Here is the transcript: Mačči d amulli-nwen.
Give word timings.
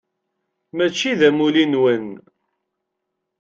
Mačči 0.75 1.11
d 1.19 1.21
amulli-nwen. 1.27 2.07